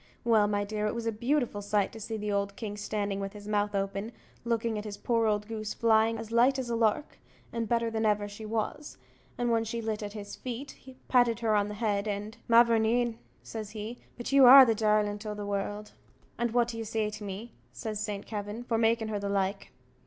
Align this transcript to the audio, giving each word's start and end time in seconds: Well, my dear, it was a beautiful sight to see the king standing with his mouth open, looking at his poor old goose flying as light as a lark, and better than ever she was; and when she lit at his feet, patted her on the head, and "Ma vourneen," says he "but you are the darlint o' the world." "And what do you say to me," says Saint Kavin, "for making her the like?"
Well, 0.23 0.47
my 0.47 0.63
dear, 0.63 0.87
it 0.87 0.95
was 0.95 1.05
a 1.05 1.11
beautiful 1.11 1.61
sight 1.61 1.91
to 1.91 1.99
see 1.99 2.17
the 2.17 2.49
king 2.55 2.75
standing 2.75 3.19
with 3.19 3.33
his 3.33 3.47
mouth 3.47 3.75
open, 3.75 4.13
looking 4.43 4.79
at 4.79 4.83
his 4.83 4.97
poor 4.97 5.27
old 5.27 5.47
goose 5.47 5.75
flying 5.75 6.17
as 6.17 6.31
light 6.31 6.57
as 6.57 6.71
a 6.71 6.75
lark, 6.75 7.19
and 7.53 7.69
better 7.69 7.91
than 7.91 8.03
ever 8.03 8.27
she 8.27 8.43
was; 8.43 8.97
and 9.37 9.51
when 9.51 9.63
she 9.63 9.79
lit 9.79 10.01
at 10.01 10.13
his 10.13 10.35
feet, 10.35 10.89
patted 11.07 11.41
her 11.41 11.53
on 11.55 11.67
the 11.67 11.75
head, 11.75 12.07
and 12.07 12.37
"Ma 12.47 12.63
vourneen," 12.63 13.19
says 13.43 13.69
he 13.69 13.99
"but 14.17 14.31
you 14.31 14.43
are 14.47 14.65
the 14.65 14.73
darlint 14.73 15.23
o' 15.23 15.35
the 15.35 15.45
world." 15.45 15.91
"And 16.35 16.49
what 16.49 16.69
do 16.69 16.79
you 16.79 16.83
say 16.83 17.11
to 17.11 17.23
me," 17.23 17.53
says 17.71 17.99
Saint 17.99 18.25
Kavin, 18.25 18.63
"for 18.63 18.79
making 18.79 19.09
her 19.09 19.19
the 19.19 19.29
like?" 19.29 19.71